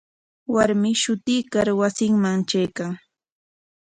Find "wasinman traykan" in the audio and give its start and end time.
1.79-2.91